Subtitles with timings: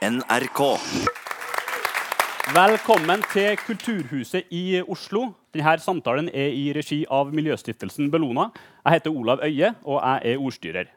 [0.00, 0.60] NRK.
[2.56, 5.26] Velkommen til Kulturhuset i Oslo.
[5.52, 8.46] Denne samtalen er i regi av Miljøstiftelsen Bellona.
[8.80, 10.88] Jeg heter Olav Øie, og jeg er ordstyrer.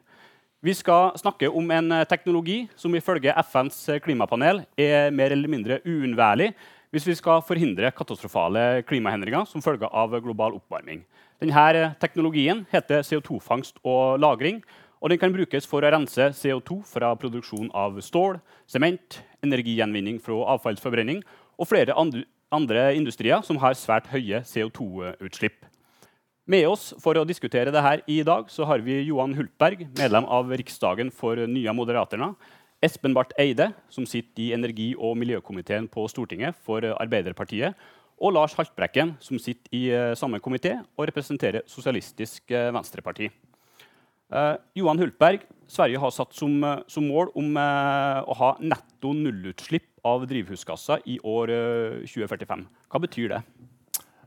[0.64, 6.54] Vi skal snakke om en teknologi som ifølge FNs klimapanel er mer eller mindre uunnværlig
[6.94, 11.04] hvis vi skal forhindre katastrofale klimahendringer som følge av global oppvarming.
[11.42, 14.62] Denne teknologien heter CO2-fangst og -lagring.
[15.04, 20.38] Og den kan brukes for å rense CO2 fra produksjon av stål, sement, energigjenvinning fra
[20.54, 21.20] avfallsforbrenning
[21.60, 25.68] og flere andre, industrier som har svært høye CO2-utslipp.
[26.48, 30.48] Med oss for å diskutere dette i dag så har vi Johan Hultberg, medlem av
[30.56, 32.32] Riksdagen for Nya Moderaterna.
[32.80, 37.76] Espen Barth Eide, som sitter i energi- og miljøkomiteen på Stortinget for Arbeiderpartiet.
[38.24, 43.28] Og Lars Haltbrekken, som sitter i samme komité og representerer Sosialistisk Venstreparti.
[44.34, 46.56] Uh, Johan Hultberg, Sverige har satt som,
[46.90, 52.64] som mål om uh, å ha netto nullutslipp av drivhusgasser i år uh, 2045.
[52.90, 53.44] Hva betyr det?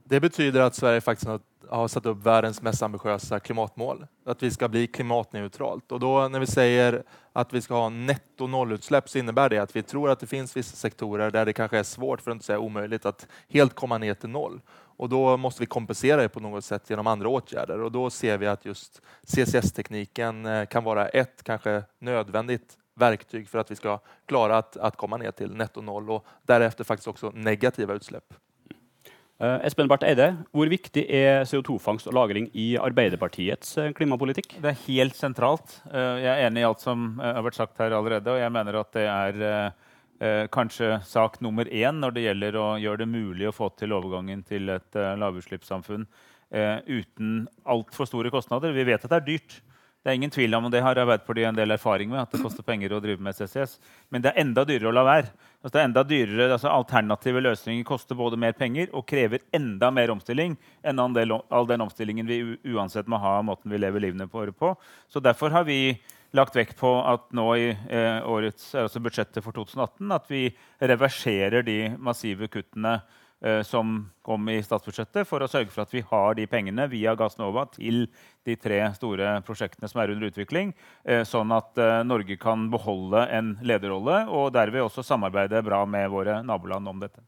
[0.07, 4.05] Det betyder at Sverige faktisk har, har satt opp verdens mest ambisiøse klimatmål.
[4.23, 5.91] At vi skal bli klimatneutralt.
[5.91, 7.01] Og då når vi sier
[7.35, 10.55] at vi skal ha netto nullutslipp, så innebærer det at vi tror at det finnes
[10.55, 13.11] visse sektorer der det kanskje er svårt, for å ikke si umulig, å
[13.59, 14.61] helt komme ned til null.
[14.97, 17.81] Och då måste vi kompensera det på något sätt genom andra åtgärder.
[17.81, 23.59] Och då ser vi att just CCS-tekniken eh, kan vara ett kanske nödvändigt verktyg för
[23.59, 27.31] att vi ska klara att, att komma ner till netto noll och därefter faktiskt också
[27.35, 28.33] negativa utsläpp.
[29.43, 34.55] Uh, Espen Barth Eide, hvor viktig er CO2-fangst og -lagring i Arbeiderpartiets uh, klimapolitikk?
[34.63, 35.75] Det er helt sentralt.
[35.93, 38.33] Uh, jeg er enig i alt som har vært sagt her allerede.
[38.33, 39.75] Og jeg mener at det er
[40.19, 43.95] eh, kanskje sak nummer én når det gjelder å gjøre det mulig å få til
[43.97, 46.05] overgangen til et eh, lavutslippssamfunn
[46.51, 48.75] eh, uten altfor store kostnader.
[48.75, 49.59] Vi vet at det er dyrt.
[50.07, 52.39] Det er ingen tvil om, og det har Arbeiderpartiet en del erfaring med, at det
[52.39, 53.73] koster penger å drive med CCS.
[54.07, 55.33] Men det er enda dyrere å la være.
[55.59, 59.89] Altså, det er enda dyrere, altså, alternative løsninger koster både mer penger og krever enda
[59.91, 60.55] mer omstilling
[60.87, 62.39] enn all den omstillingen vi
[62.71, 64.71] uansett må ha av måten vi lever livene våre på.
[65.11, 65.97] Så derfor har vi
[66.35, 70.43] lagt vekt på at nå i eh, årets, altså budsjettet for 2018 at vi
[70.79, 72.97] reverserer de massive kuttene
[73.41, 77.15] eh, som kom i statsbudsjettet, for å sørge for at vi har de pengene via
[77.19, 78.05] Gassnova til
[78.47, 80.75] de tre store prosjektene som er under utvikling,
[81.07, 86.11] eh, sånn at eh, Norge kan beholde en lederrolle og derved også samarbeide bra med
[86.13, 87.23] våre naboland om dette.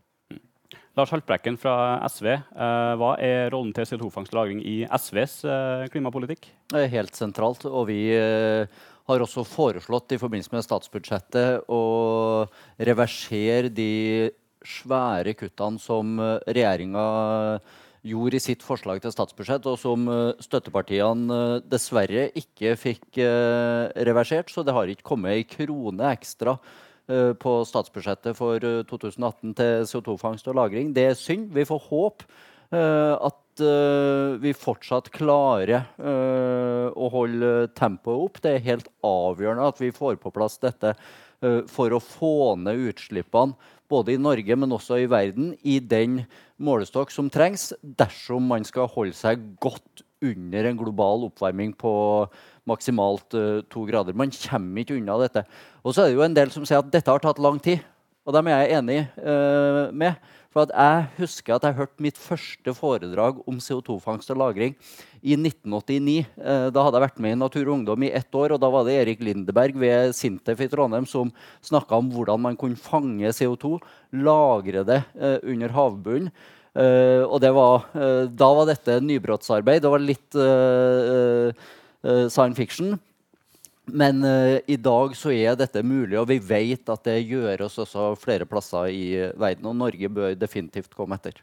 [1.00, 1.74] Lars Haltbrekken fra
[2.12, 6.50] SV, eh, hva er rollen til CO2-fangst og -lagring i SVs eh, klimapolitikk?
[6.76, 7.64] Helt sentralt.
[7.66, 8.68] og vi eh,
[9.08, 14.30] har også foreslått i forbindelse med statsbudsjettet å reversere de
[14.60, 17.60] svære kuttene som regjeringa
[18.04, 20.04] gjorde i sitt forslag til statsbudsjett, og som
[20.40, 23.24] støttepartiene dessverre ikke fikk
[23.96, 24.52] reversert.
[24.52, 26.60] Så det har ikke kommet ei krone ekstra
[27.10, 30.94] på statsbudsjettet for 2018 til CO2-fangst og -lagring.
[30.94, 31.50] Det er synd.
[31.54, 32.26] Vi får håpe
[32.70, 38.42] at uh, vi fortsatt klarer å holde tempoet opp.
[38.42, 40.94] Det er helt avgjørende at vi får på plass dette
[41.68, 43.56] for å få ned utslippene
[43.90, 46.24] både i Norge, men også i verden, i den
[46.62, 51.92] målestokk som trengs dersom man skal holde seg godt under en global oppvarming på
[52.70, 53.38] maksimalt
[53.72, 54.18] to grader.
[54.18, 55.46] Man kommer ikke unna dette.
[55.84, 57.80] Og så er det jo en del som sier at dette har tatt lang tid.
[58.28, 59.00] Og dem er jeg enig
[59.96, 60.20] med.
[60.50, 64.74] For jeg husker at jeg hørte mitt første foredrag om CO2-fangst og -lagring
[65.22, 66.26] i 1989.
[66.38, 68.70] Uh, da hadde jeg vært med i Natur og Ungdom i ett år, og da
[68.74, 71.30] var det Erik Lindeberg ved Sintef i Trondheim som
[71.62, 73.78] snakka om hvordan man kunne fange CO2,
[74.26, 76.32] lagre det uh, under havbunnen.
[76.78, 79.82] Uh, og var, uh, da var dette nybrottsarbeid.
[79.84, 81.54] Det var litt uh,
[82.30, 82.98] science fiction.
[83.94, 88.14] Men uh, i dag så er dette mulig, og vi vet at det gjøres også
[88.20, 89.06] flere plasser i
[89.40, 89.70] verden.
[89.70, 91.42] Og Norge bør definitivt komme etter.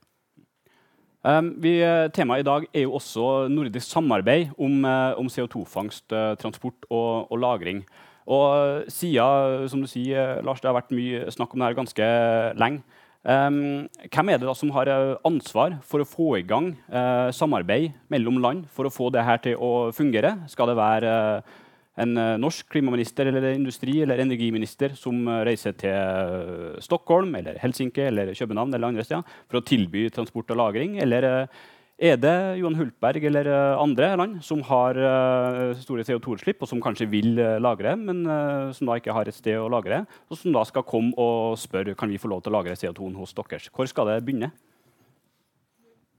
[1.27, 4.85] Um, vi, eh, temaet i dag er jo også nordisk samarbeid om,
[5.19, 7.81] om CO2-fangst, uh, transport og, og, lagring.
[8.31, 12.11] Og siden, som du sier, Lars, det har vært mye snakk om det her ganske
[12.63, 13.03] lenge.
[13.27, 14.91] Um, hvem er det da som har
[15.27, 16.71] ansvar for å få i gang
[17.35, 20.37] samarbeid mellom land for å få det her til å fungere?
[20.53, 21.15] Skal det være
[22.03, 27.61] en eh, norsk klimaminister eller industri- eller energiminister som eh, reiser til eh, Stockholm, eller
[27.63, 30.99] Helsinki eller København eller andre steder for å tilby transport og lagring?
[31.03, 31.47] Eller
[31.97, 33.49] er det Johan Hultberg eller
[33.81, 34.99] andre land som har
[35.81, 38.21] store CO2-utslipp, og som kanskje vil lagre, men
[38.77, 41.97] som da ikke har et sted å lagre, og som da skal komme og spørre
[41.97, 43.71] kan vi få lov til å lagre CO2-en hos deres?
[43.73, 44.53] Hvor skal det begynne?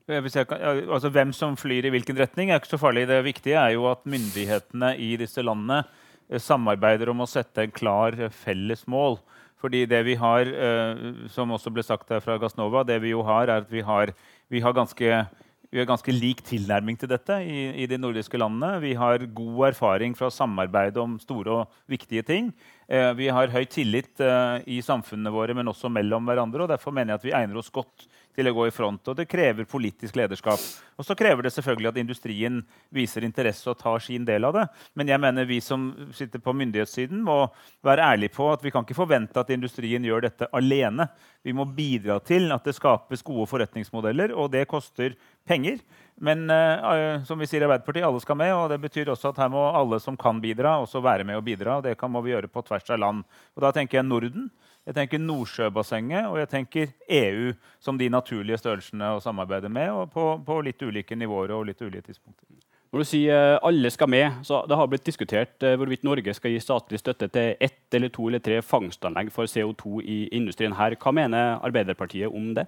[0.08, 3.10] Altså Hvem som flyr i hvilken retning, er ikke så farlig.
[3.10, 5.82] Det viktige er jo at myndighetene i disse landene
[6.30, 9.20] eh, samarbeider om å sette en klar eh, felles mål
[9.60, 13.26] Fordi det vi har, eh, som også ble sagt her fra Gassnova, det vi jo
[13.28, 14.14] har, er at vi har,
[14.48, 15.28] vi har ganske
[15.70, 18.78] vi har ganske lik tilnærming til dette i, i, de nordiske landene.
[18.80, 22.54] Vi har god erfaring fra samarbeid om store og viktige ting.
[22.88, 26.64] Eh, vi har høy tillit eh, i samfunnene våre, men også mellom hverandre.
[26.64, 29.02] og Derfor mener jeg at vi egner oss godt til å gå i front.
[29.10, 30.62] og Det krever politisk lederskap.
[30.98, 32.60] Og så krever det selvfølgelig at industrien
[32.94, 34.66] viser interesse og tar sin del av det.
[34.98, 37.48] Men jeg mener vi som sitter på myndighetssiden, må
[37.86, 41.10] være ærlige på at vi kan ikke forvente at industrien gjør dette alene.
[41.46, 45.18] Vi må bidra til at det skapes gode forretningsmodeller, og det koster
[45.48, 45.82] penger.
[46.22, 48.54] Men uh, som vi sier i Arbeiderpartiet, alle skal med.
[48.54, 51.46] og Det betyr også at her må alle som kan bidra, også være med og
[51.46, 51.78] bidra.
[51.78, 53.26] og Det kan, må vi gjøre på tvers av land.
[53.58, 54.50] Og Da tenker jeg Norden,
[54.88, 57.52] jeg tenker Nordsjøbassenget og jeg tenker EU
[57.84, 61.84] som de naturlige størrelsene å samarbeide med, og på, på litt ulike nivåer og litt
[61.84, 62.48] ulike tidspunkter.
[62.88, 66.54] Når du sier alle skal med, så Det har blitt diskutert uh, hvorvidt Norge skal
[66.54, 70.96] gi statlig støtte til ett eller to eller tre fangstanlegg for CO2 i industrien her.
[70.96, 72.64] Hva mener Arbeiderpartiet om det?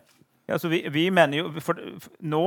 [0.50, 1.78] Ja, vi, vi, mener jo, for,
[2.26, 2.44] nå,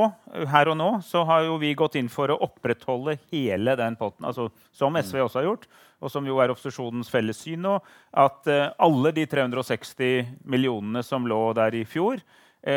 [0.51, 4.27] Her og nå så har jo vi gått inn for å opprettholde hele den potten,
[4.27, 5.69] altså, som SV også har gjort,
[6.03, 7.77] og som jo er opposisjonens felles syn nå,
[8.19, 12.19] at uh, alle de 360 millionene som lå der i fjor,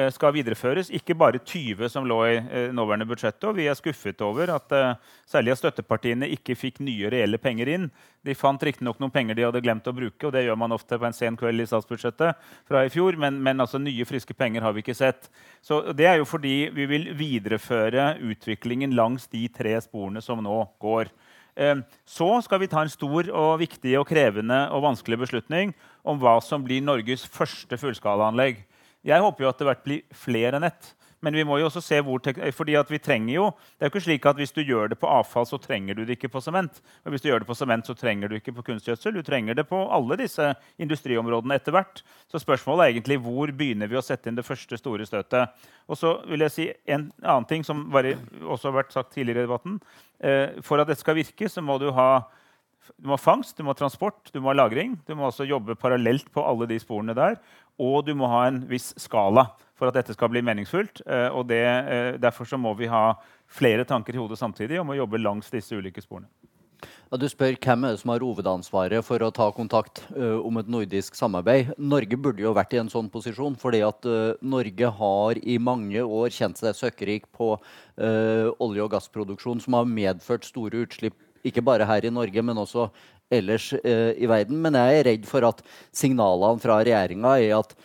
[0.09, 0.89] skal videreføres.
[0.89, 3.37] Ikke bare 20 som lå i eh, nåværende budsjett.
[3.45, 4.95] Og vi er skuffet over at uh,
[5.29, 7.85] særlig at støttepartiene ikke fikk nye reelle penger inn.
[8.25, 10.97] De fant riktignok noen penger de hadde glemt å bruke, og det gjør man ofte
[10.97, 14.65] på en sen kveld i statsbudsjettet fra i fjor, men, men altså, nye, friske penger
[14.65, 15.29] har vi ikke sett.
[15.61, 20.63] Så Det er jo fordi vi vil videreføre utviklingen langs de tre sporene som nå
[20.81, 21.13] går.
[22.09, 25.71] Så skal vi ta en stor, og viktig, og krevende og vanskelig beslutning
[26.03, 28.65] om hva som blir Norges første fullskalaanlegg.
[29.05, 30.93] Jeg håper jo at det blir flere enn ett.
[31.25, 32.21] Men vi må jo også se hvor
[32.53, 34.99] fordi at vi trenger jo, det er jo ikke slik at Hvis du gjør det
[35.01, 36.81] på avfall, så trenger du det ikke på sement.
[37.05, 39.15] Og hvis du gjør det på sement, så trenger du ikke på kunstgjødsel.
[39.15, 42.03] Du trenger det på alle disse industriområdene etter hvert.
[42.29, 45.55] Så spørsmålet er egentlig hvor begynner vi å sette inn det første store støtet.
[45.89, 49.47] Og så vil jeg si en annen ting som også har vært sagt tidligere i
[49.47, 49.79] debatten.
[50.19, 52.27] Eh, for at dette skal virke, så må du ha
[52.97, 54.95] du må ha fangst, du må ha transport, du må ha lagring.
[55.07, 57.37] Du må også jobbe parallelt på alle de sporene der.
[57.81, 61.03] Og du må ha en viss skala for at dette skal bli meningsfullt.
[61.05, 63.15] Eh, og det, eh, Derfor så må vi ha
[63.47, 66.29] flere tanker i hodet samtidig om å jobbe langs disse ulike sporene.
[67.11, 70.57] Ja, du spør hvem er det som har hovedansvaret for å ta kontakt uh, om
[70.59, 71.71] et nordisk samarbeid.
[71.77, 76.01] Norge burde jo vært i en sånn posisjon, fordi at uh, Norge har i mange
[76.01, 81.63] år kjent seg søkkrik på uh, olje- og gassproduksjon, som har medført store utslipp ikke
[81.65, 82.89] bare her i Norge, men også
[83.31, 84.59] ellers eh, i verden.
[84.62, 85.62] Men jeg er redd for at
[85.95, 87.75] signalene fra regjeringa er at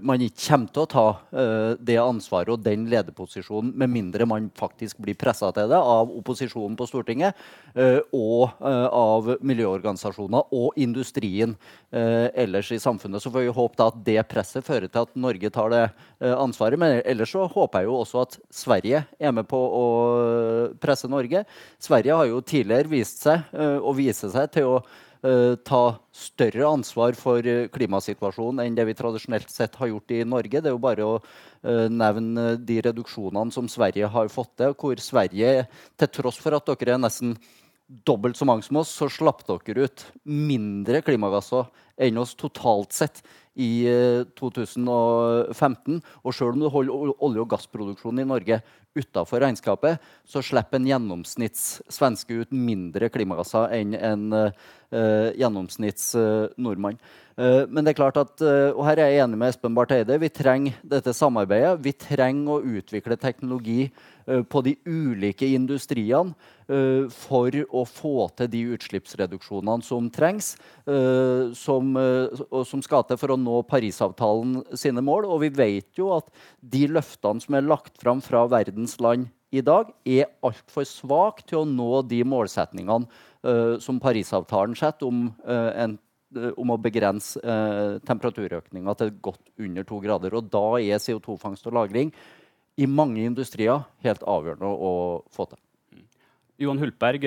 [0.00, 4.46] man ikke kommer til å ta uh, det ansvaret og den lederposisjonen med mindre man
[4.56, 7.36] faktisk blir pressa til det av opposisjonen på Stortinget
[7.76, 11.52] uh, og av miljøorganisasjoner og industrien
[11.90, 13.22] ellers i samfunnet.
[13.22, 15.82] Så får vi håpe at det presset fører til at Norge tar det
[16.20, 16.78] ansvaret.
[16.80, 19.84] Men ellers så håper jeg jo også at Sverige er med på å
[20.82, 21.44] presse Norge.
[21.82, 24.80] Sverige har jo tidligere vist seg og viser seg til å
[25.20, 25.82] ta
[26.16, 30.62] større ansvar for uh, klimasituasjonen enn det vi tradisjonelt sett har gjort i Norge.
[30.62, 35.02] Det er jo bare å uh, nevne de reduksjonene som Sverige har fått til, hvor
[35.04, 35.66] Sverige,
[36.00, 37.36] til tross for at dere er nesten
[38.06, 41.68] dobbelt så mange som oss, så slapp dere ut mindre klimagasser
[42.00, 43.20] enn oss totalt sett
[43.60, 43.84] i
[44.38, 45.98] 2015.
[46.22, 48.60] Og selv om du holder olje- og gassproduksjonen i Norge
[48.98, 56.50] utafor regnskapet, så slipper en gjennomsnitts svenske ut mindre klimagasser enn en uh, gjennomsnitts uh,
[56.58, 56.98] nordmann.
[57.38, 60.18] Uh, men det er klart at, og her er jeg enig med Espen Barth Eide,
[60.20, 61.78] vi trenger dette samarbeidet.
[61.84, 63.90] Vi trenger å utvikle teknologi
[64.50, 66.36] på de ulike industriene
[67.10, 70.52] for å få til de utslippsreduksjonene som trengs,
[71.58, 75.26] som, og som skal til for å nå Parisavtalen sine mål.
[75.32, 76.30] Og vi vet jo at
[76.60, 78.44] de løftene som er lagt fram fra
[78.80, 83.06] verdens land i dag, er altfor svak til å nå de målsetningene
[83.42, 85.98] uh, som Parisavtalen setter om, uh, en,
[86.36, 87.40] uh, om å begrense
[88.06, 90.34] temperaturøkninga til godt under to grader.
[90.34, 92.12] Og da er CO2-fangst og -lagring
[92.78, 95.58] i mange industrier helt avgjørende å, få til.
[96.60, 97.24] Johan Hultberg,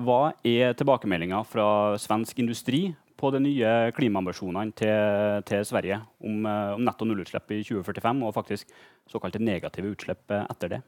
[0.00, 6.76] hva er tilbakemeldinga fra svensk industri på de nye klimaambisjonene til, til Sverige om, eh,
[6.76, 8.72] om netto nullutslipp i 2045 og faktisk
[9.10, 10.80] såkalte negative utslipp eh, etter det?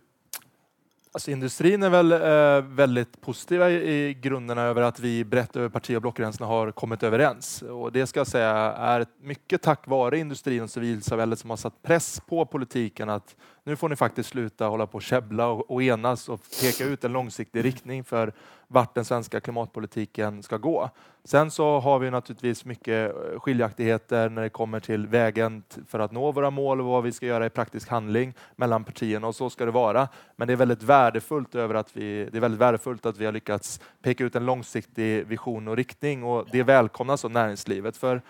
[1.12, 5.92] Altså, industrien er vel eh, veldig positiva i, i grunderna at vi brett over parti
[5.92, 7.58] og blokkgrensene har kommet overens.
[7.68, 11.76] Og det skal jeg si er mye takk være industrien og sivilsamfunnet som har satt
[11.84, 13.36] press på politiken at
[13.68, 16.88] nå får dere faktisk slutte sluta holde på å käbbla og, og, enes og peke
[16.88, 18.32] ut en langsiktig riktning för
[18.72, 20.90] vart den svenska klimatpolitiken ska gå.
[21.24, 26.12] Sen så har vi naturligtvis mycket eh, skiljaktigheter när det kommer till vägen för att
[26.12, 29.50] nå våra mål och vad vi ska göra i praktisk handling mellan partierna och så
[29.50, 30.08] ska det vara.
[30.36, 34.24] Men det är väldigt värdefullt, att vi, det är väldigt värdefullt vi har lyckats peka
[34.24, 37.96] ut en långsiktig vision och riktning och det välkomnas av näringslivet.
[37.96, 38.22] För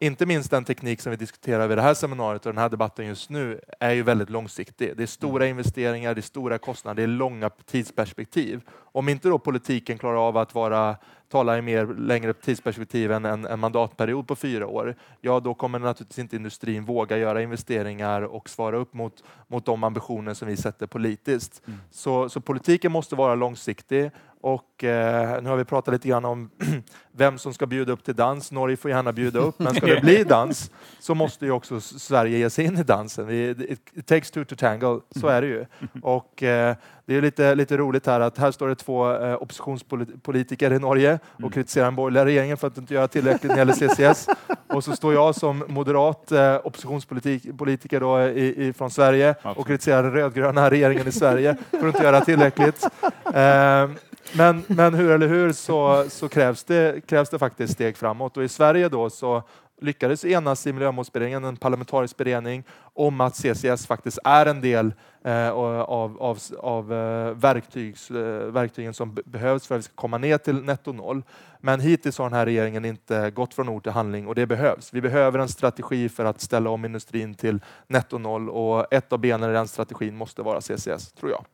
[0.00, 3.06] inte minst den teknik som vi diskuterar vid det här seminariet och den här debatten
[3.06, 4.96] just nu är ju väldigt långsiktig.
[4.96, 8.60] Det är stora investeringer, investeringar, det är stora kostnader, det är långa tidsperspektiv.
[8.70, 10.96] Om inte då politiken klarar av att vara,
[11.28, 15.78] tala i mer längre tidsperspektiv än en, en mandatperiod på fyra år, ja då kommer
[15.78, 20.56] naturligtvis inte industrin våga göra investeringar och svara upp mot, mot de ambitioner som vi
[20.56, 21.62] sätter politiskt.
[21.66, 21.78] Mm.
[21.90, 26.50] Så, så politiken måste vara långsiktig och eh, nu har vi pratat lite grann om
[27.12, 28.52] vem som ska bjuda upp till dans.
[28.52, 30.70] Norge får gärna bjuda upp, men ska det bli dans
[31.00, 33.26] så måste ju också Sverige ge sig in i dansen.
[33.26, 35.66] Vi, it, takes two to tangle, så är det ju.
[36.02, 36.76] Och eh,
[37.08, 41.12] det är lite, lite roligt här att här står det två eh, oppositionspolitiker i Norge
[41.12, 44.28] och kritiserer kritiserar den borgerliga regeringen för att inte göra tillräckligt när det gäller CCS.
[44.66, 50.02] Och så står jag som moderat eh, oppositionspolitiker då i, i, från Sverige och kritiserar
[50.02, 52.84] den rödgröna regeringen i Sverige för att inte göra tillräckligt.
[53.24, 53.90] Eh,
[54.32, 58.36] men, men hur eller hur så, så krävs, det, krävs det faktiskt steg framåt.
[58.36, 59.42] Och i Sverige då så
[59.80, 64.92] lyckades enas i Miljömålsberedningen, en parlamentarisk beredning, om att CCS faktiskt är en del
[65.24, 70.18] eh, av, av, av eh, verktygs, eh, verktygen som behövs för att vi ska komma
[70.18, 71.22] ner till netto noll.
[71.60, 74.92] Men hittills har den här regeringen inte gått från ord till handling och det behövs.
[74.92, 79.18] Vi behöver en strategi för att ställa om industrin till netto noll och ett av
[79.18, 81.44] benen i den strategin måste vara CCS, tror jag.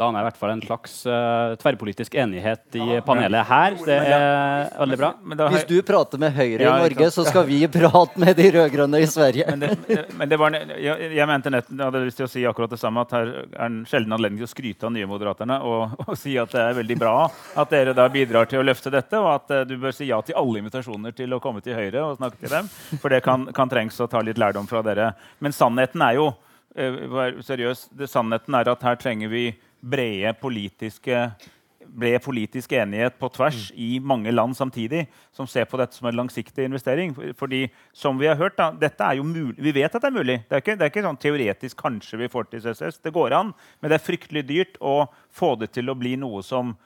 [0.00, 3.74] Da har jeg i hvert fall en slags uh, tverrpolitisk enighet i panelet her.
[3.84, 5.10] Det er veldig bra.
[5.52, 9.08] Hvis du prater med Høyre i Norge, så skal vi prate med de rød-grønne i
[9.10, 9.44] Sverige.
[9.52, 12.44] Men det, men det var, jeg, jeg mente nett, jeg hadde lyst til å si
[12.48, 15.58] akkurat det samme, at her er en sjelden anledning til å skryte av nye Moderaterne
[15.68, 17.16] og, og, si at det er veldig bra
[17.60, 20.22] at dere da bidrar til å løfte dette, og at uh, du bør si ja
[20.24, 22.70] til alle invitasjoner til å komme til Høyre og snakke til dem.
[22.96, 25.12] For det kan, kan trengs å ta litt lærdom fra dere.
[25.44, 29.50] Men sannheten er jo uh, seriøs, det, sannheten er at her trenger vi
[29.82, 31.26] brede politiske
[31.92, 33.78] ble politisk enighet på tvers mm.
[33.84, 37.12] i mange land samtidig som ser på dette som en langsiktig investering.
[37.38, 39.58] Fordi, som Vi har hørt, da, dette er jo mulig.
[39.58, 40.38] Vi vet at det er mulig.
[40.48, 43.02] Det er ikke, det er ikke sånn teoretisk kanskje vi får til CCS.
[43.02, 46.42] Det går an, men det er fryktelig dyrt å få det til å bli noe
[46.46, 46.76] som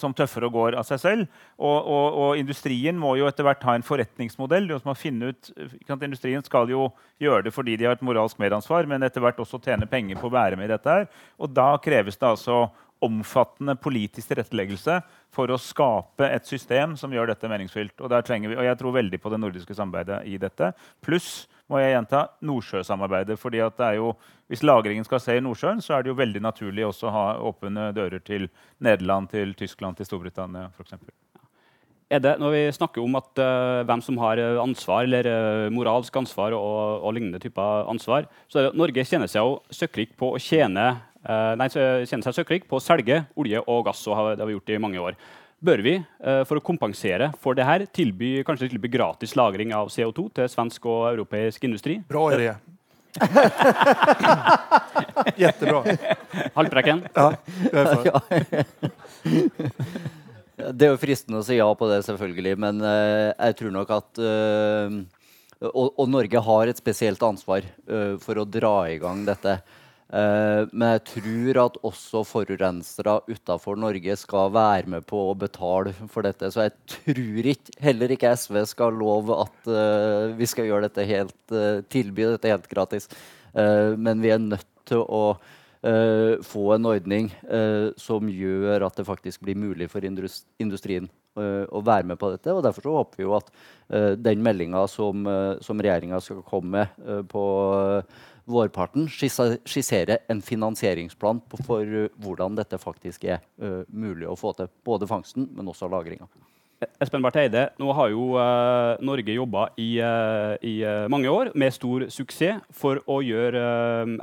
[0.00, 1.42] som tøffere og går av seg selv.
[1.58, 4.66] Og, og, og, industrien må jo etter hvert ha en forretningsmodell.
[4.74, 5.50] Ut,
[5.94, 6.88] industrien skal jo
[7.22, 10.26] gjøre det fordi de har et moralsk medansvar, men etter hvert også tjene penger på
[10.26, 10.90] å være med i dette.
[10.90, 11.06] her.
[11.38, 12.64] Og da kreves det altså
[13.04, 15.00] omfattende politisk tilretteleggelse
[15.34, 17.98] for å skape et system som gjør dette meningsfylt.
[18.00, 20.70] Og, vi, og jeg tror veldig på det nordiske samarbeidet i dette.
[21.04, 23.38] Pluss må jeg gjenta Nordsjøsamarbeidet.
[23.40, 24.14] fordi at det er jo,
[24.46, 27.26] Hvis lagringen skal se i Nordsjøen, så er det jo veldig naturlig også å ha
[27.40, 28.48] åpne dører til
[28.78, 30.92] Nederland, til Tyskland, til Storbritannia f.eks.
[32.12, 36.14] Er det, når vi snakker om at, uh, hvem som har ansvar, eller uh, moralsk
[36.20, 40.12] ansvar og, og, lignende typer ansvar, så er det, at Norge kjenner seg jo søkkrik
[40.20, 44.02] på å tjene, nei, kjenner seg søkkrik på å selge olje og gass.
[44.08, 45.16] og har, Det har vi gjort i mange år
[45.64, 49.90] bør vi, eh, for å kompensere for det her, tilby, kanskje tilby gratis lagring av
[49.92, 51.98] CO2 til svensk og europeisk industri.
[52.08, 52.54] Bra idé.
[55.38, 55.84] Jättebra.
[56.56, 57.04] Haltbrekken.
[57.14, 57.28] Ja,
[58.10, 58.20] ja.
[60.54, 63.94] Det er jo fristende å si ja på det, selvfølgelig, men uh, jeg tror nok
[63.94, 64.98] at uh,
[65.70, 69.58] og, og, Norge har et spesielt ansvar uh, for å dra i gang dette.
[70.12, 75.94] Uh, men jeg tror at også forurensere utafor Norge skal være med på å betale
[76.12, 76.50] for dette.
[76.52, 81.08] Så jeg tror ikke, heller ikke SV skal love at uh, vi skal gjøre dette
[81.08, 83.08] helt, uh, tilby dette helt gratis.
[83.54, 85.36] men vi er nødt til å
[86.42, 87.28] få en ordning
[88.00, 91.06] som gjør at det faktisk blir mulig for industrien
[91.38, 92.50] å være med på dette.
[92.50, 93.52] og Derfor så håper vi jo at
[94.18, 95.22] den meldinga som,
[95.62, 97.44] som regjeringa skal komme med på
[98.50, 104.70] vårparten skissere en finansieringsplan for uh, hvordan dette faktisk er uh, mulig å få til.
[104.86, 106.28] Både fangsten, men også lagringa.
[107.00, 110.76] Espen Barth Eide, nå har jo uh, Norge jobba i, uh, i
[111.08, 113.62] mange år med stor suksess for å gjøre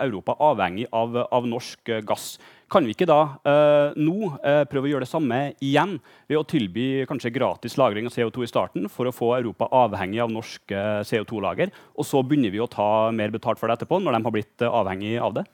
[0.03, 2.35] Europa avhengig av, av norsk gass.
[2.71, 5.97] Kan vi ikke da eh, nå eh, prøve å gjøre det samme igjen
[6.29, 10.21] ved å tilby kanskje gratis lagring av CO2 i starten for å få Europa avhengig
[10.23, 13.99] av norske eh, CO2-lager, og så begynner vi å ta mer betalt for det etterpå,
[13.99, 15.45] når de har blitt eh, avhengig av det?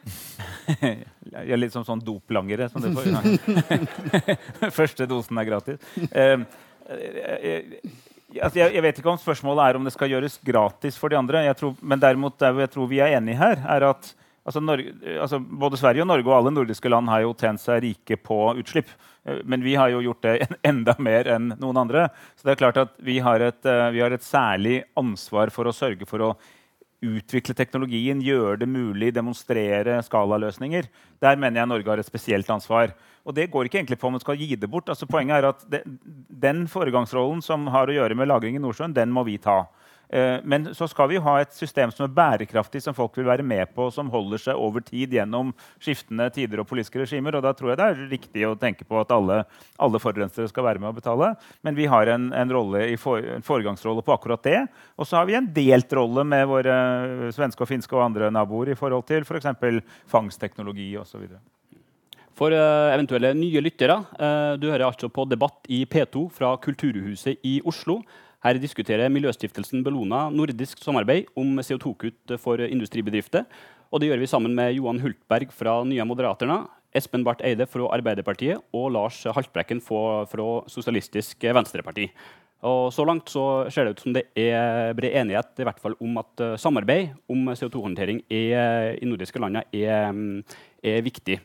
[0.80, 2.70] Jeg er litt som sånn doplangere.
[2.72, 2.80] Som
[4.80, 5.90] Første dosen er gratis.
[6.08, 6.40] Eh,
[6.88, 7.76] eh,
[8.30, 11.16] Altså, jeg, jeg, vet ikke om spørsmålet er om det skal gjøres gratis for de
[11.18, 11.40] andre.
[11.58, 14.12] Tror, men derimot der jeg tror vi er enige her, er at
[14.44, 17.82] altså, Norge, altså, både Sverige og Norge og alle nordiske land har jo tjent seg
[17.84, 18.92] rike på utslipp.
[19.24, 20.36] Eh, men vi har jo gjort det
[20.72, 22.08] enda mer enn noen andre.
[22.36, 25.68] Så det er klart at vi har et, eh, vi har et særlig ansvar for
[25.68, 26.34] å sørge for å
[27.00, 30.88] utvikle teknologien, gjøre det mulig, demonstrere skalaløsninger.
[31.24, 32.92] Der mener jeg Norge har et spesielt ansvar.
[33.24, 34.88] Og det går ikke egentlig på om man skal gi det bort.
[34.92, 35.82] Altså, poenget er at det,
[36.40, 39.64] Den foregangsrollen som har å gjøre med lagring i Nordsjøen, den må vi ta.
[40.12, 43.44] Eh, men så skal vi ha et system som er bærekraftig, som folk vil være
[43.46, 47.36] med på, som holder seg over tid gjennom skiftende tider og politiske regimer.
[47.38, 49.44] Og da tror jeg det er riktig å tenke på at alle,
[49.78, 51.30] alle forurensere skal være med å betale.
[51.66, 52.56] Men vi har en, en,
[52.98, 54.58] for, en foregangsrolle på akkurat det.
[54.98, 56.74] Og så har vi en delt rolle med våre
[57.36, 59.48] svenske og finske og andre naboer i forhold til f.eks.
[59.60, 61.26] For fangstteknologi osv.
[62.38, 63.98] For uh, eventuelle nye lyttere,
[64.56, 67.98] du hører altså på debatt i P2 fra Kulturhuset i Oslo.
[68.40, 73.44] Her diskuterer Miljøstiftelsen Bellona nordisk samarbeid om CO2-kutt for industribedrifter.
[73.92, 76.62] Og det gjør vi sammen med Johan Hultberg fra Nye Moderaterna,
[76.96, 82.08] Espen Barth Eide fra Arbeiderpartiet og Lars Haltbrekken fra Sosialistisk Venstreparti.
[82.64, 85.94] Og så langt så ser det ut som det er bred enighet i hvert fall
[86.00, 90.20] om at uh, samarbeid om CO2-håndtering i, i nordiske landene er,
[90.84, 91.38] er viktig.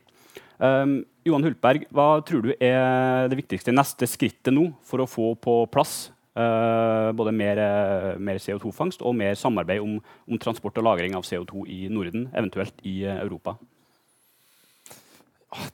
[0.59, 5.33] Um, Johan Hultberg, hva tror du er det viktigste neste skrittet nå for å få
[5.39, 11.15] på plass både mer, uh, mer CO2-fangst og mer samarbeid om, om, transport og lagring
[11.15, 13.55] av CO2 i Norden, eventuelt i uh, Europa.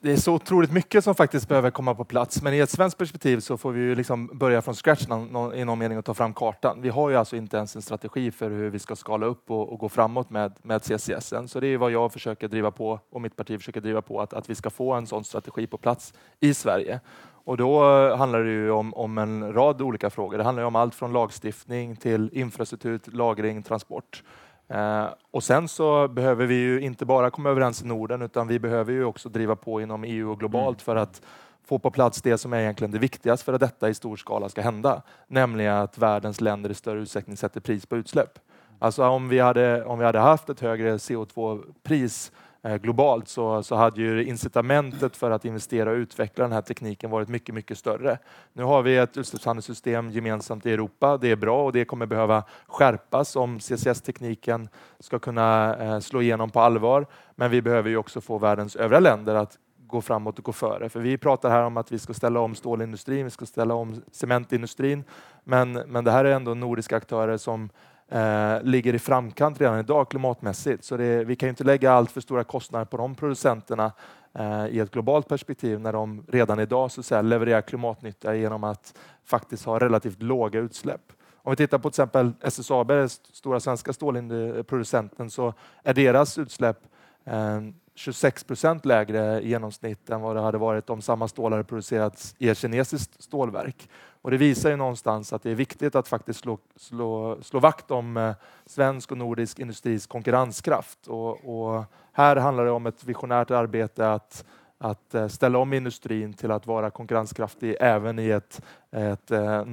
[0.00, 2.38] Det er så utrolig mye som faktisk behøver komme på plass.
[2.42, 5.78] Men i et svenskt perspektiv så får vi jo liksom börja fra scratch i noen
[5.78, 6.80] mening å ta fram kartan.
[6.82, 9.72] Vi har jo altså ikke ens en strategi for hvordan vi skal skala opp og,
[9.74, 11.32] og gå framover med, med CCS.
[11.50, 14.36] Så det er hva jeg forsøker drive på og mitt parti forsøker drive på, at,
[14.38, 17.00] at vi skal få en sånn strategi på plass i Sverige.
[17.44, 17.84] Och då
[18.16, 20.38] handlar det om, om, en rad olika frågor.
[20.38, 24.22] Det handlar om allt från lagstiftning till infrastruktur, lagring, transport.
[24.68, 28.58] Eh, och sen så behöver vi ju inte bara komma överens i Norden utan vi
[28.58, 31.22] behöver ju också driva på inom EU och globalt for för att
[31.64, 34.48] få på plats det som är egentligen det viktigaste för att detta i stor skala
[34.48, 35.02] ska hända.
[35.28, 38.38] Nämligen att världens länder i större utsträckning sätter pris på utsläpp.
[38.78, 43.74] Alltså om vi hade, om vi hade haft ett högre CO2-pris Eh, globalt så, så
[43.74, 48.18] hade ju incitamentet för att investera och utveckla den här varit mycket, mycket större.
[48.52, 51.16] Nu har vi ett utsläppshandelssystem gemensamt i Europa.
[51.16, 54.68] Det är bra och det kommer behöva skärpas om CCS-tekniken
[55.00, 57.06] ska kunna eh, slå igenom på allvar.
[57.36, 60.88] Men vi behöver ju också få världens övriga länder att gå framåt och gå före.
[60.88, 64.02] För vi pratar här om att vi ska ställa om stålindustrin, vi ska ställa om
[64.12, 65.04] cementindustrin.
[65.44, 67.70] Men, men det här är ändå nordiska aktörer som
[68.08, 70.84] eh, ligger i framkant redan idag klimatmässigt.
[70.84, 73.92] Så det, vi kan inte lägga allt för stora kostnader på de producenterna
[74.34, 78.64] eh, i ett globalt perspektiv när de redan idag så att säga, levererar klimatnytta genom
[78.64, 81.12] att faktiskt ha relativt låga utsläpp.
[81.44, 86.78] Om vi tittar på till exempel SSAB, den stora svenska stålproducenten, så är deras utsläpp
[87.24, 87.60] eh,
[87.94, 92.34] 26 procent lägre i genomsnitt än vad det hade varit om samma stål hade producerats
[92.38, 93.88] i ett kinesiskt stålverk.
[94.22, 97.90] Och det visar ju någonstans att det är viktigt att faktiskt slå, slå, slå vakt
[97.90, 98.34] om eh,
[98.66, 101.06] svensk och nordisk industris konkurrenskraft.
[101.06, 104.44] Och, och, här handlar det om ett visionärt arbete att,
[104.78, 109.64] att eh, ställa om industrin till att vara konkurrenskraftig även i ett, ett eh.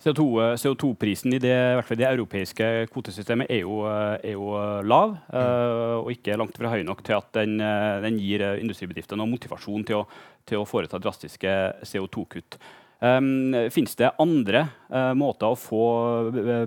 [0.00, 4.54] CO2-prisen CO2 i det, i hvert fall det europeiske kvotesystemet er jo, er jo
[4.88, 5.98] lav, mm.
[6.00, 10.04] og ikke langt fra høy nok til at den, den gir industribedriftene motivasjon til å,
[10.48, 12.56] til å foreta drastiske CO2-kutt.
[13.00, 15.84] Um, Fins det andre uh, måter å få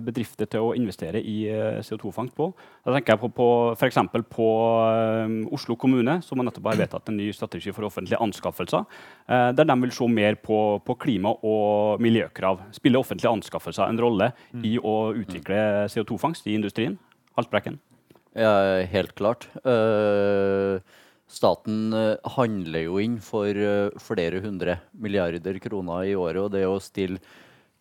[0.02, 2.48] bedrifter til å investere i uh, CO2-fangst på?
[2.82, 4.00] Da tenker jeg på, på f.eks.
[4.34, 4.48] på
[5.22, 8.82] um, Oslo kommune, som nettopp har vedtatt en ny strategi for offentlige anskaffelser,
[9.30, 12.66] uh, der de vil se mer på, på, klima- og miljøkrav.
[12.74, 14.66] Spiller offentlige anskaffelser en rolle mm.
[14.66, 16.98] i å utvikle CO2-fangst i industrien?
[17.38, 17.78] Haltbrekken?
[18.34, 19.46] Ja, helt klart.
[19.62, 20.82] Uh
[21.30, 26.42] Staten eh, handler jo inn for eh, flere hundre milliarder kroner i året.
[26.44, 27.22] Og det å stille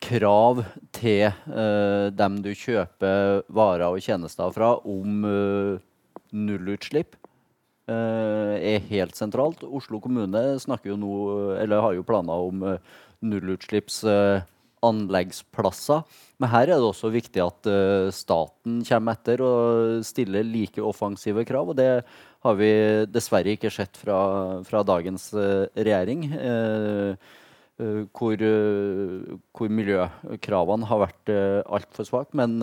[0.03, 5.77] krav til uh, dem du kjøper varer og tjenester fra om uh,
[6.35, 7.15] nullutslipp,
[7.87, 9.63] uh, er helt sentralt.
[9.63, 11.13] Oslo kommune snakker jo nå,
[11.55, 14.01] eller har jo planer om uh, nullutslipps
[14.83, 16.03] anleggsplasser.
[16.41, 21.45] Men her er det også viktig at uh, staten kommer etter og stiller like offensive
[21.47, 21.71] krav.
[21.71, 21.87] og Det
[22.43, 22.71] har vi
[23.07, 26.27] dessverre ikke sett fra, fra dagens uh, regjering.
[26.35, 27.39] Uh,
[28.13, 31.31] hvor, hvor, miljøkravene har vært
[31.65, 32.37] altfor svake.
[32.37, 32.61] Men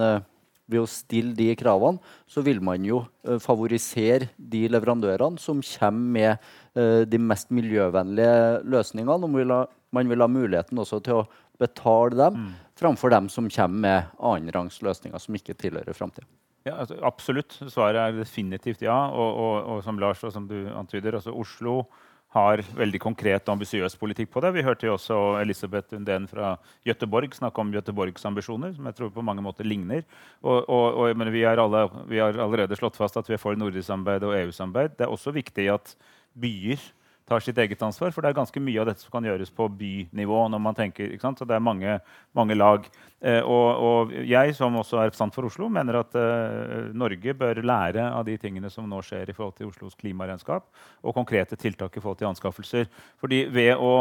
[0.70, 1.98] ved å stille de kravene,
[2.30, 3.00] så vil man jo
[3.42, 9.18] favorisere de leverandørene som kommer med de mest miljøvennlige løsningene.
[9.18, 9.66] Og
[9.98, 11.26] man vil ha muligheten også til å
[11.60, 12.52] betale dem, mm.
[12.80, 16.28] framfor dem som kommer med annenrangs løsninger som ikke tilhører framtida.
[16.66, 17.56] Ja, altså, absolutt.
[17.72, 18.98] Svaret er definitivt ja.
[19.08, 21.84] Og, og, og som Lars og som du antyder, altså Oslo
[22.30, 24.52] har veldig konkret og ambisiøs politikk på det.
[24.54, 26.52] Vi hørte jo også Elisabeth Undén fra
[26.86, 30.04] Gøteborg snakke om Gøteborgs ambisjoner, som jeg tror på mange måter ligner.
[30.44, 33.88] Og, og, og vi, alle, vi, har allerede slått fast at vi er for nordisk
[33.88, 34.94] samarbeid og EU-samarbeid.
[34.98, 35.96] Det er også viktig at
[36.38, 36.86] byer
[37.30, 38.10] tar sitt eget ansvar.
[38.14, 40.40] For det er ganske mye av dette som kan gjøres på bynivå.
[40.50, 41.38] når man tenker, ikke sant?
[41.38, 41.98] Så det er mange,
[42.36, 42.88] mange lag.
[43.20, 47.62] Eh, og, og, jeg, som også er representant for Oslo, mener at eh, Norge bør
[47.62, 50.66] lære av de tingene som nå skjer i forhold til Oslos klimaregnskap,
[51.02, 52.90] og konkrete tiltak i forhold til anskaffelser.
[53.20, 53.94] Fordi ved å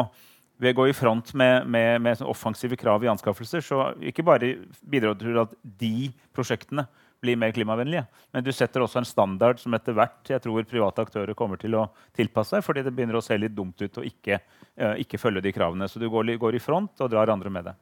[0.60, 4.58] ved å gå i front med, med, med offensive krav i anskaffelser, så ikke bare
[4.84, 6.84] bidrar det til at de prosjektene
[7.22, 8.06] bli mer klimavennlige.
[8.34, 11.76] Men du setter også en standard som etter hvert jeg tror private aktører kommer til
[11.80, 14.40] å tilpasse seg, fordi det begynner å se litt dumt ut å ikke,
[14.82, 15.90] uh, ikke følge de kravene.
[15.90, 17.80] Så du går, går, i front og drar andre med deg.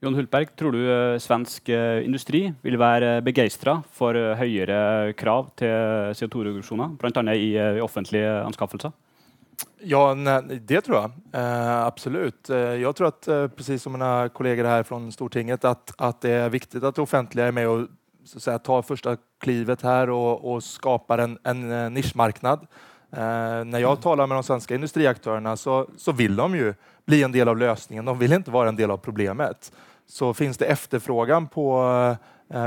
[0.00, 6.16] Jon Hultberg, tror du uh, svensk uh, industri vil være begeistra for høyere krav til
[6.16, 7.24] CO2-reduksjoner, bl.a.
[7.36, 8.96] I, i offentlige anskaffelser?
[9.82, 11.10] Ja, nej, det tror jeg.
[11.32, 12.48] Eh, absolut.
[12.80, 16.48] jag tror att, eh, precis som mina kollegor här från Stortinget, att, att det är
[16.48, 17.86] viktigt att det offentliga är med och
[18.30, 22.66] så att säga, tar första klivet här och, och skapar en, en eh, nischmarknad.
[23.12, 23.18] Eh,
[23.64, 24.02] när jag mm.
[24.02, 26.74] talar med de svenska industriaktörerna så, så vill de ju
[27.06, 28.04] bli en del av lösningen.
[28.04, 29.72] De vill inte vara en del av problemet.
[30.06, 32.16] Så finns det efterfrågan på Eh,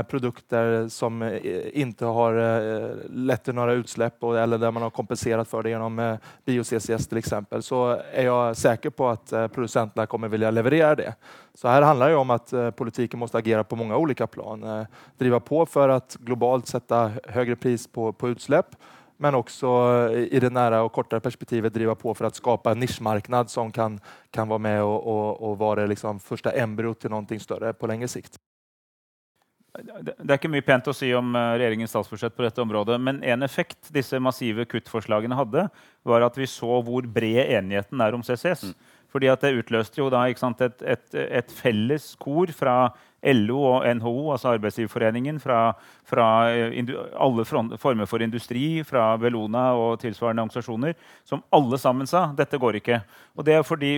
[0.08, 5.48] produkter som ikke inte har eh, lett til noen utsläpp eller der man har kompenserat
[5.48, 6.00] for det gjennom
[6.46, 7.34] bio-CCS f.eks.,
[7.66, 7.80] så
[8.12, 11.12] er jeg sikker på at produsentene kommer vilja levere det.
[11.54, 14.64] Så her handler det om at politikken må agere på mange olika plan.
[15.20, 18.74] Driva på for at globalt sätta høyere pris på, på utsläpp,
[19.20, 19.74] men også
[20.32, 24.00] i det nære og kortere perspektivet driva på for å skape en nischmarknad som kan,
[24.34, 28.10] kan være med og, og, og være liksom første embryo til noe større på lengre
[28.10, 28.40] sikt.
[29.74, 33.18] Det er ikke mye pent å si om eh, regjeringens statsbudsjett på dette området, men
[33.26, 35.64] en effekt disse massive kuttforslagene hadde,
[36.06, 38.68] var at vi så hvor bred enigheten er om CCS.
[38.70, 39.00] Mm.
[39.14, 42.92] Fordi at Det utløste jo da sant, et, et, et, felles kor fra
[43.24, 45.72] LO og NHO, altså Arbeidsgiverforeningen, fra,
[46.04, 52.26] fra eh, alle former for industri, fra Bellona og tilsvarende organisasjoner, som alle sammen sa
[52.36, 53.00] dette går ikke.
[53.34, 53.92] Og det er fordi,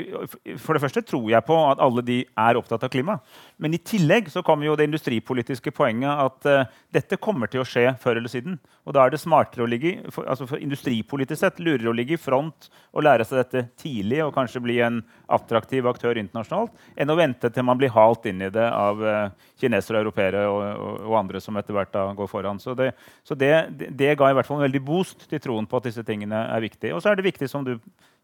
[0.56, 3.18] For det første tror jeg på at alle de er opptatt av klima.
[3.58, 7.66] Men i tillegg så kommer jo det industripolitiske poenget at uh, dette kommer til å
[7.68, 8.58] skje før eller siden.
[8.86, 12.16] Og da er det smartere å ligge for, altså for industripolitisk sett lurer å ligge
[12.16, 17.12] i front og lære seg dette tidlig og kanskje bli en attraktiv aktør internasjonalt, enn
[17.12, 19.15] å vente til man blir halt inn i det av uh,
[19.60, 22.60] kinesere, europeere og, og, og, andre som etter hvert går foran.
[22.62, 22.90] Så, det,
[23.26, 23.52] så det,
[23.88, 26.64] det, ga i hvert fall en veldig boost til troen på at disse tingene er
[26.64, 26.94] viktige.
[26.96, 27.76] Og så er det viktig, som du,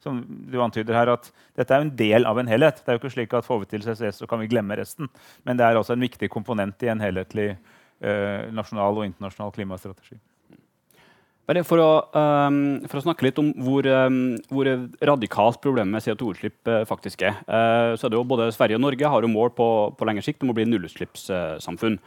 [0.03, 2.83] som du antyder her, at dette er en del av en helhet.
[2.83, 5.11] Det er jo ikke slik at Får vi til CCS, så kan vi glemme resten.
[5.47, 10.21] Men det er altså en viktig komponent i en helhetlig eh, nasjonal og internasjonal klimastrategi.
[11.51, 14.69] Bare for å, um, for å, snakke litt om hvor, um, hvor
[15.03, 17.41] radikalt problemet med CO2-utslipp uh, faktisk er.
[17.49, 19.67] Uh, så er det jo Både Sverige og Norge har jo mål på,
[19.99, 21.99] på lengre sikt om å bli nullutslippssamfunn.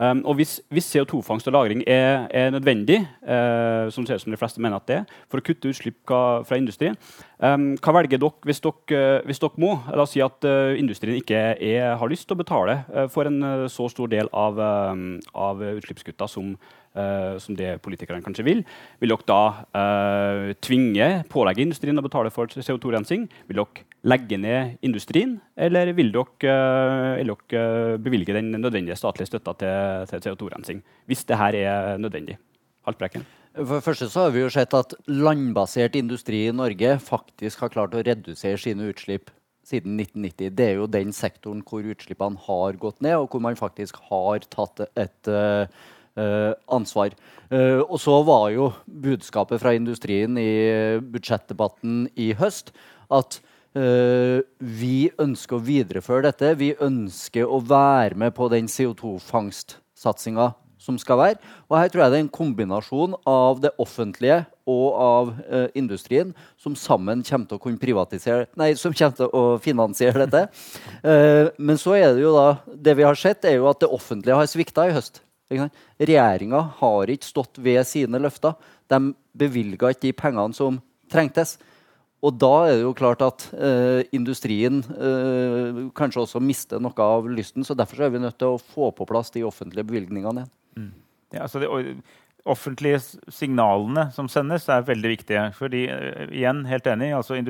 [0.00, 4.34] Um, og hvis, hvis CO2-fangst og -lagring er, er nødvendig, uh, som ser ut som
[4.34, 6.98] de fleste mener at det er, for å kutte utslipp fra industrien,
[7.42, 9.74] um, hva velger dere hvis dere, hvis dere må?
[9.90, 13.30] La oss si at uh, industrien ikke er, har lyst til å betale uh, for
[13.30, 16.54] en så stor del av, av utslippskutta som,
[16.90, 18.64] Uh, som det politikerne kanskje vil.
[18.98, 19.42] Vil dere da
[19.78, 23.28] uh, tvinge, pålegge industrien å betale for CO2-rensing?
[23.46, 29.30] Vil dere legge ned industrien, eller vil dere, uh, vil dere bevilge den nødvendige statlige
[29.30, 30.82] støtta til, til CO2-rensing?
[31.06, 32.40] Hvis det her er nødvendig.
[32.88, 33.22] Haltbrekken.
[33.50, 37.72] For det første så har vi jo sett at landbasert industri i Norge faktisk har
[37.74, 39.32] klart å redusere sine utslipp
[39.66, 40.52] siden 1990.
[40.54, 44.46] Det er jo den sektoren hvor utslippene har gått ned, og hvor man faktisk har
[44.54, 45.66] tatt et uh,
[46.70, 47.18] ansvar.
[47.50, 52.70] Uh, og så var jo budskapet fra industrien i budsjettdebatten i høst
[53.10, 53.40] at
[53.74, 56.54] uh, vi ønsker å videreføre dette.
[56.62, 60.52] Vi ønsker å være med på den CO2-fangstsatsinga
[60.90, 61.38] som skal være.
[61.70, 65.30] Og her tror jeg det er en kombinasjon av det offentlige og av
[65.74, 66.28] industrien
[66.60, 70.44] som sammen kommer til å kunne privatisere Nei, som kommer til å finansiere dette.
[71.66, 74.38] men så er det jo da Det vi har sett, er jo at det offentlige
[74.38, 75.24] har svikta i høst.
[75.50, 78.54] Regjeringa har ikke stått ved sine løfter.
[78.90, 80.78] De bevilga ikke de pengene som
[81.10, 81.58] trengtes.
[82.20, 87.26] og da er det jo klart at eh, industrien eh, kanskje også mister noe av
[87.26, 87.64] lysten.
[87.64, 90.52] så Derfor så er vi nødt til å få på plass de offentlige bevilgningene igjen.
[91.30, 91.68] Ja, altså det,
[92.48, 95.44] offentlige signalene som sendes, er veldig viktige.
[95.56, 97.42] Fordi, eh, igjen, helt enig, altså i,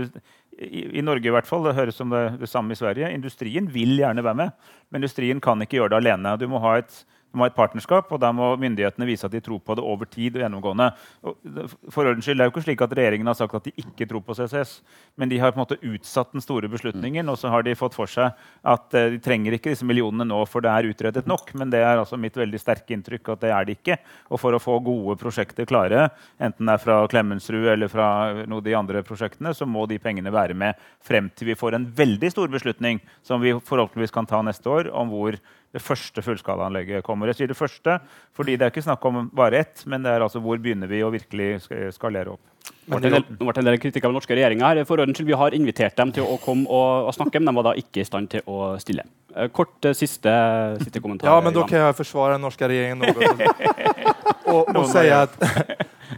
[0.99, 3.13] I Norge i hvert fall, det høres som det, det samme i Sverige.
[3.15, 4.51] Industrien vil gjerne være med,
[4.91, 6.37] men industrien kan ikke gjøre det alene.
[6.37, 9.35] Du må ha et, du må ha et partnerskap, og da må myndighetene vise at
[9.35, 10.35] de tror på det over tid.
[10.35, 10.89] og gjennomgående.
[11.93, 14.09] For ordens skyld, det er jo ikke slik at Regjeringen har sagt at de ikke
[14.11, 14.81] tror på CCS,
[15.17, 17.95] men de har på en måte utsatt den store beslutningen, og så har de fått
[17.95, 18.35] for seg
[18.67, 21.55] at eh, de trenger ikke disse millionene nå, for det er utredet nok.
[21.55, 24.01] Men det er altså mitt veldig sterke inntrykk at det er det ikke.
[24.31, 26.09] Og for å få gode prosjekter klare,
[26.43, 28.11] enten det er fra Klemetsrud eller fra
[28.43, 31.79] noen av de andre prosjektene, så må de pengene være med frem til vi får
[31.79, 35.39] en veldig stor beslutning, som vi forhåpentligvis kan ta neste år, om hvor
[35.73, 37.31] det første fullskalaanlegget kommer.
[37.31, 37.99] Jeg sier det første,
[38.35, 41.03] fordi det er ikke snakk om bare ett, men det er altså hvor begynner vi
[41.07, 41.61] å virkelig
[41.95, 42.41] skalere opp.
[42.91, 44.85] Nå ble det en del- nå ble en del kritikk av den norske regjeringa her.
[44.85, 47.57] For ordens skyld, Vi har invitert dem til å komme og, og snakke, men de
[47.61, 49.05] var da ikke i stand til å stille.
[49.37, 50.33] Eh, Kort eh, siste,
[50.83, 51.31] siste kommentar.
[51.31, 53.15] Ja, men da kan jeg forsvare den norska regeringen
[54.51, 55.37] Og, og, og säga att,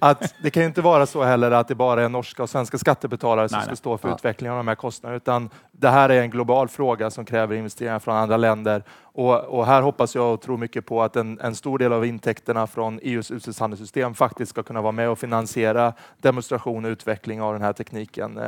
[0.00, 2.78] att det kan ju inte vara så heller att det bara är norska och svenska
[2.78, 4.14] skattebetalare som Nej, ska stå för Ja.
[4.14, 7.98] utvecklingen av de här kostnaderna, utan det här är en global fråga som kräver investeringar
[7.98, 8.82] från andra länder.
[9.14, 12.06] Och, och här hoppas jag och tror mycket på att en, en stor del av
[12.06, 17.52] intäkterna från EUs utsläppshandelssystem faktiskt ska kunna vara med och finansiera demonstration och utveckling av
[17.52, 18.40] den här tekniken.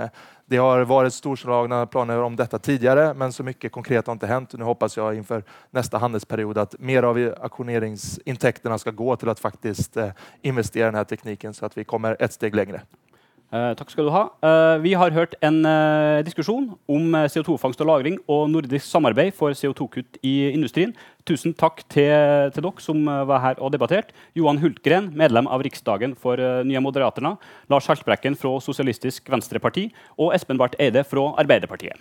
[0.47, 4.53] Det har varit storslagna planer om detta tidigare, men så mycket konkret har inte hänt.
[4.53, 9.97] Nå hoppas jag inför nästa handelsperiod att mer av auktioneringsintäkterna ska gå till att faktiskt
[9.97, 10.11] eh,
[10.43, 12.81] investera i den här tekniken så att vi kommer ett steg längre.
[13.55, 14.25] Eh, takk skal du ha.
[14.43, 19.31] Eh, vi har hørt en eh, diskusjon om eh, CO2-fangst og -lagring og nordisk samarbeid
[19.33, 20.95] for CO2-kutt i industrien.
[21.25, 24.13] Tusen takk til, til dere som var her og debatterte.
[24.35, 27.37] Johan Hultgren, medlem av Riksdagen for Nye Moderaterna.
[27.71, 29.93] Lars Haltbrekken fra Sosialistisk Venstreparti.
[30.19, 31.97] Og Espen Barth Eide fra Arbeiderpartiet.